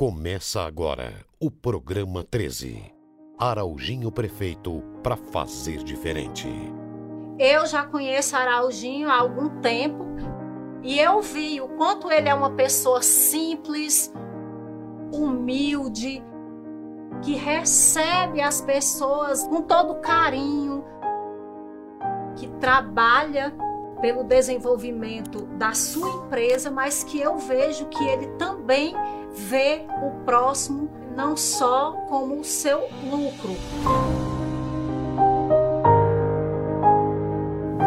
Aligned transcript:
Começa 0.00 0.62
agora 0.62 1.12
o 1.38 1.50
programa 1.50 2.24
13. 2.24 2.90
Araujinho 3.38 4.10
Prefeito 4.10 4.82
para 5.02 5.14
fazer 5.14 5.84
diferente. 5.84 6.48
Eu 7.38 7.66
já 7.66 7.84
conheço 7.84 8.34
Araujinho 8.34 9.10
há 9.10 9.18
algum 9.18 9.60
tempo 9.60 10.06
e 10.82 10.98
eu 10.98 11.20
vi 11.20 11.60
o 11.60 11.68
quanto 11.76 12.10
ele 12.10 12.30
é 12.30 12.34
uma 12.34 12.52
pessoa 12.52 13.02
simples, 13.02 14.10
humilde, 15.12 16.24
que 17.20 17.34
recebe 17.34 18.40
as 18.40 18.62
pessoas 18.62 19.46
com 19.48 19.60
todo 19.60 20.00
carinho, 20.00 20.82
que 22.36 22.48
trabalha 22.52 23.54
pelo 24.00 24.24
desenvolvimento 24.24 25.46
da 25.58 25.72
sua 25.72 26.08
empresa, 26.24 26.70
mas 26.70 27.04
que 27.04 27.20
eu 27.20 27.38
vejo 27.38 27.86
que 27.86 28.02
ele 28.02 28.26
também 28.38 28.94
vê 29.32 29.84
o 30.02 30.24
próximo 30.24 30.90
não 31.14 31.36
só 31.36 31.92
como 32.08 32.40
o 32.40 32.44
seu 32.44 32.88
lucro. 33.10 33.54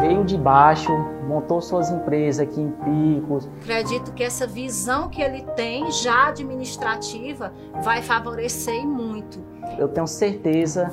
Veio 0.01 0.23
de 0.25 0.37
baixo, 0.37 0.91
montou 1.27 1.61
suas 1.61 1.89
empresas 1.89 2.47
aqui 2.47 2.61
em 2.61 2.71
Picos. 2.71 3.49
Acredito 3.61 4.13
que 4.13 4.23
essa 4.23 4.45
visão 4.45 5.09
que 5.09 5.21
ele 5.21 5.41
tem, 5.55 5.89
já 5.91 6.27
administrativa, 6.27 7.53
vai 7.81 8.01
favorecer 8.01 8.85
muito. 8.85 9.39
Eu 9.77 9.87
tenho 9.87 10.05
certeza 10.05 10.91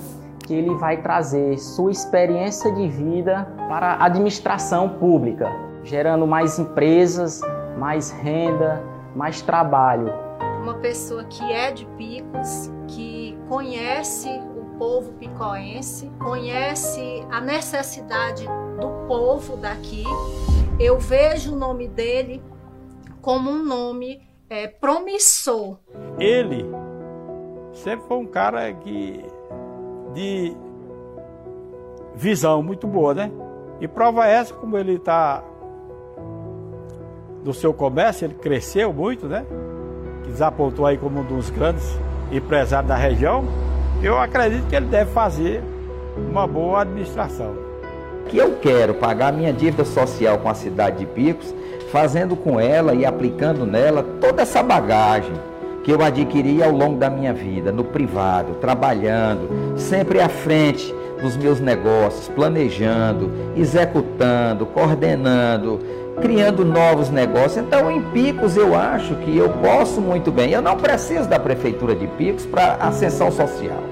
que 0.50 0.54
ele 0.54 0.74
vai 0.74 1.00
trazer 1.00 1.56
sua 1.59 1.92
experiência 1.92 2.72
de 2.72 2.88
vida 2.88 3.46
para 3.68 3.92
a 3.92 4.06
administração 4.06 4.88
pública, 4.88 5.48
gerando 5.84 6.27
mais 6.27 6.58
empresas, 6.58 7.41
mais 7.78 8.10
renda, 8.10 8.82
mais 9.14 9.41
trabalho 9.41 10.12
uma 10.60 10.74
pessoa 10.74 11.24
que 11.24 11.42
é 11.50 11.72
de 11.72 11.86
Picos, 11.96 12.70
que 12.86 13.34
conhece 13.48 14.28
o 14.28 14.78
povo 14.78 15.10
picoense, 15.14 16.12
conhece 16.19 17.27
a 17.30 17.41
necessidade 17.41 18.44
do 18.78 19.08
povo 19.08 19.56
daqui. 19.56 20.05
Eu 20.78 20.98
vejo 20.98 21.55
o 21.55 21.56
nome 21.56 21.88
dele 21.88 22.42
como 23.22 23.50
um 23.50 23.64
nome 23.64 24.20
é, 24.50 24.69
promissor. 24.69 25.78
Ele 26.19 26.66
sempre 27.72 28.06
foi 28.06 28.19
um 28.19 28.27
cara 28.27 28.70
que 28.75 29.25
de 30.14 30.56
visão 32.14 32.62
muito 32.62 32.86
boa, 32.86 33.14
né? 33.14 33.30
E 33.80 33.89
prova 33.89 34.27
essa, 34.27 34.53
como 34.53 34.77
ele 34.77 34.94
está 34.94 35.42
do 37.42 37.55
seu 37.55 37.72
comércio, 37.72 38.27
ele 38.27 38.34
cresceu 38.34 38.92
muito, 38.92 39.27
né? 39.27 39.47
que 40.22 40.31
desapontou 40.31 40.86
aí 40.86 40.97
como 40.97 41.20
um 41.20 41.25
dos 41.25 41.50
grandes 41.50 41.98
empresários 42.31 42.88
da 42.88 42.97
região, 42.97 43.44
eu 44.03 44.19
acredito 44.19 44.66
que 44.69 44.77
ele 44.77 44.86
deve 44.86 45.11
fazer 45.12 45.62
uma 46.16 46.47
boa 46.47 46.83
administração. 46.83 47.55
Que 48.28 48.38
eu 48.38 48.56
quero 48.61 48.94
pagar 48.94 49.33
minha 49.33 49.53
dívida 49.53 49.84
social 49.84 50.38
com 50.38 50.48
a 50.48 50.55
cidade 50.55 50.98
de 50.98 51.06
Picos, 51.06 51.53
fazendo 51.91 52.36
com 52.36 52.61
ela 52.61 52.94
e 52.94 53.05
aplicando 53.05 53.66
nela 53.66 54.03
toda 54.20 54.42
essa 54.42 54.62
bagagem 54.62 55.33
que 55.83 55.91
eu 55.91 56.03
adquiri 56.03 56.62
ao 56.62 56.70
longo 56.70 56.98
da 56.98 57.09
minha 57.09 57.33
vida, 57.33 57.73
no 57.73 57.84
privado, 57.84 58.55
trabalhando, 58.61 59.48
sempre 59.77 60.20
à 60.20 60.28
frente 60.28 60.95
dos 61.20 61.37
meus 61.37 61.61
negócios, 61.61 62.28
planejando, 62.28 63.31
executando, 63.56 64.67
coordenando, 64.67 65.81
criando 66.20 66.64
novos 66.64 67.11
negócios. 67.11 67.59
Então, 67.59 67.91
em 67.91 68.03
Picos, 68.03 68.56
eu 68.56 68.75
acho 68.75 69.14
que 69.17 69.37
eu 69.37 69.48
posso 69.48 70.00
muito 70.00 70.31
bem. 70.31 70.50
Eu 70.50 70.62
não 70.62 70.77
preciso 70.77 71.28
da 71.28 71.39
prefeitura 71.39 71.94
de 71.94 72.06
Picos 72.06 72.47
para 72.47 72.75
ascensão 72.75 73.31
social. 73.31 73.83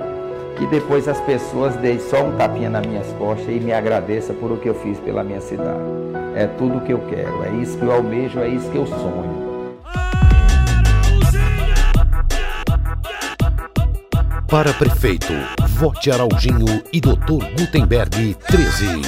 Que 0.57 0.67
depois 0.67 1.07
as 1.07 1.21
pessoas 1.21 1.77
deem 1.77 2.01
só 2.01 2.25
um 2.25 2.37
tapinha 2.37 2.69
nas 2.69 2.85
minhas 2.85 3.07
costas 3.13 3.49
e 3.49 3.61
me 3.61 3.73
agradeça 3.73 4.33
por 4.33 4.51
o 4.51 4.57
que 4.57 4.69
eu 4.69 4.75
fiz 4.75 4.99
pela 4.99 5.23
minha 5.23 5.41
cidade. 5.41 5.79
É 6.35 6.47
tudo 6.47 6.79
o 6.79 6.81
que 6.81 6.93
eu 6.93 7.01
quero, 7.09 7.45
é 7.45 7.63
isso 7.63 7.79
que 7.79 7.85
eu 7.85 7.93
almejo, 7.93 8.41
é 8.41 8.49
isso 8.49 8.69
que 8.71 8.77
eu 8.77 8.87
sonho. 8.87 9.48
Para 14.49 14.73
prefeito, 14.73 15.35
vote 15.77 16.11
Araujinho 16.11 16.83
e 16.91 17.03
Dr. 17.03 17.45
Gutenberg 17.55 18.35
13. 18.47 19.03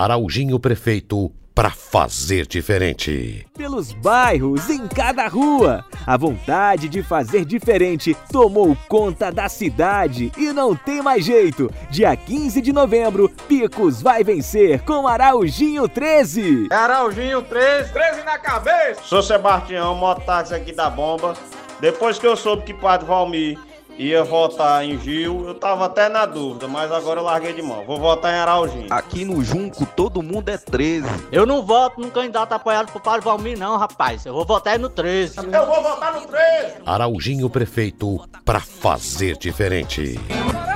Araujinho 0.00 0.58
Prefeito 0.58 1.30
para 1.54 1.68
fazer 1.68 2.46
diferente. 2.46 3.46
Pelos 3.54 3.92
bairros, 3.92 4.70
em 4.70 4.88
cada 4.88 5.28
rua, 5.28 5.84
a 6.06 6.16
vontade 6.16 6.88
de 6.88 7.02
fazer 7.02 7.44
diferente 7.44 8.16
tomou 8.32 8.74
conta 8.88 9.30
da 9.30 9.46
cidade 9.46 10.32
e 10.38 10.54
não 10.54 10.74
tem 10.74 11.02
mais 11.02 11.22
jeito. 11.26 11.70
Dia 11.90 12.16
15 12.16 12.62
de 12.62 12.72
novembro, 12.72 13.28
Picos 13.46 14.00
vai 14.00 14.24
vencer 14.24 14.80
com 14.84 15.06
Araujinho 15.06 15.86
13. 15.86 16.68
É 16.72 16.74
Araujinho 16.74 17.42
13, 17.42 17.92
13 17.92 18.22
na 18.22 18.38
cabeça. 18.38 19.02
Sou 19.04 19.22
Sebastião, 19.22 19.94
mototáxi 19.94 20.54
aqui 20.54 20.72
da 20.72 20.88
Bomba. 20.88 21.34
Depois 21.78 22.18
que 22.18 22.26
eu 22.26 22.38
soube 22.38 22.62
que 22.62 22.72
Padre 22.72 23.06
Valmir 23.06 23.58
ia 24.00 24.24
votar 24.24 24.82
em 24.82 24.98
Gil, 24.98 25.46
eu 25.46 25.54
tava 25.54 25.84
até 25.84 26.08
na 26.08 26.24
dúvida, 26.24 26.66
mas 26.66 26.90
agora 26.90 27.20
eu 27.20 27.24
larguei 27.24 27.52
de 27.52 27.60
mão. 27.60 27.84
Vou 27.84 27.98
votar 27.98 28.32
em 28.32 28.38
Araujinho. 28.38 28.86
Aqui 28.88 29.26
no 29.26 29.44
Junco 29.44 29.84
todo 29.84 30.22
mundo 30.22 30.48
é 30.48 30.56
13. 30.56 31.06
Eu 31.30 31.44
não 31.44 31.62
voto 31.62 32.00
num 32.00 32.08
candidato 32.08 32.52
apoiado 32.54 32.90
por 32.90 33.02
Padre 33.02 33.20
Valmir, 33.20 33.58
não, 33.58 33.76
rapaz. 33.76 34.24
Eu 34.24 34.32
vou 34.32 34.46
votar 34.46 34.78
no 34.78 34.88
13. 34.88 35.38
Eu 35.52 35.66
vou 35.66 35.82
votar 35.82 36.14
no 36.14 36.26
13. 36.26 36.76
Araujinho 36.86 37.50
prefeito 37.50 38.18
pra 38.42 38.58
fazer 38.58 39.36
diferente. 39.36 40.18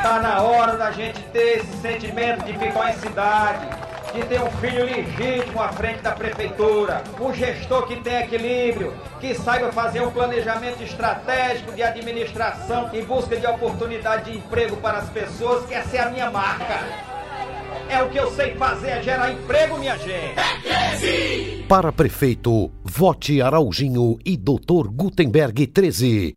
Tá 0.02 0.20
na 0.20 0.42
hora 0.42 0.76
da 0.76 0.91
gente 0.91 1.18
ter 1.32 1.60
esse 1.60 1.80
sentimento 1.80 2.44
de 2.44 2.52
ficar 2.58 2.91
em 2.91 2.98
cidade 2.98 3.84
de 4.14 4.22
ter 4.26 4.41
um 4.41 4.50
filho 4.52 4.84
legítimo 4.84 5.60
à 5.60 5.69
frente 5.70 6.00
da 6.00 6.12
prefeitura, 6.12 7.02
um 7.20 7.34
gestor 7.34 7.86
que 7.86 7.97
tenha 7.97 8.20
equilíbrio, 8.20 8.94
que 9.20 9.34
saiba 9.34 9.72
fazer 9.72 10.00
um 10.02 10.10
planejamento 10.10 10.82
estratégico 10.82 11.72
de 11.72 11.82
administração 11.82 12.88
em 12.92 13.04
busca 13.04 13.36
de 13.36 13.47
oportunidade 13.47 14.30
de 14.30 14.38
emprego 14.38 14.76
para 14.76 14.98
as 14.98 15.10
pessoas, 15.10 15.66
que 15.66 15.74
essa 15.74 15.97
é 15.97 16.00
a 16.00 16.10
minha 16.10 16.30
marca. 16.30 16.78
É 17.88 18.03
o 18.03 18.08
que 18.08 18.19
eu 18.19 18.30
sei 18.30 18.54
fazer, 18.54 18.91
é 18.91 19.03
gerar 19.03 19.32
emprego, 19.32 19.78
minha 19.78 19.98
gente. 19.98 21.64
Para 21.69 21.92
prefeito, 21.92 22.70
vote 22.84 23.42
Araujinho 23.42 24.16
e 24.24 24.36
Dr. 24.36 24.88
Gutenberg 24.91 25.66
13. 25.66 26.34